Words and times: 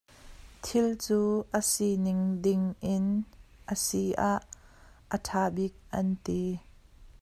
Thil 0.63 0.87
cu 1.03 1.19
a 1.59 1.59
si 1.71 1.89
ning 2.05 2.23
ding 2.43 2.65
in 2.93 3.05
a 3.73 3.75
si 3.85 4.03
ah 4.31 4.41
a 5.15 5.17
ṭha 5.25 5.41
bik 5.55 5.75
an 5.97 6.07
ti. 6.25 6.39